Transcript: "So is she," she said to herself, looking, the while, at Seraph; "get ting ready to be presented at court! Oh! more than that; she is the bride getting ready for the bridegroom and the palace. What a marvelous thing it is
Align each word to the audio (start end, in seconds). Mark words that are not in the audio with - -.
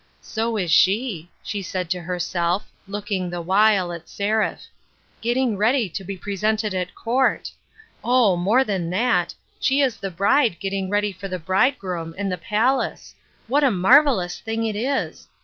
"So 0.35 0.57
is 0.57 0.71
she," 0.71 1.29
she 1.43 1.61
said 1.61 1.87
to 1.91 2.01
herself, 2.01 2.71
looking, 2.87 3.29
the 3.29 3.39
while, 3.39 3.93
at 3.93 4.09
Seraph; 4.09 4.65
"get 5.21 5.35
ting 5.35 5.57
ready 5.57 5.87
to 5.89 6.03
be 6.03 6.17
presented 6.17 6.73
at 6.73 6.95
court! 6.95 7.51
Oh! 8.03 8.35
more 8.35 8.63
than 8.63 8.89
that; 8.89 9.35
she 9.59 9.79
is 9.79 9.97
the 9.97 10.09
bride 10.09 10.59
getting 10.59 10.89
ready 10.89 11.11
for 11.13 11.27
the 11.27 11.37
bridegroom 11.37 12.15
and 12.17 12.31
the 12.31 12.39
palace. 12.39 13.13
What 13.47 13.63
a 13.63 13.69
marvelous 13.69 14.39
thing 14.39 14.65
it 14.65 14.75
is 14.75 15.27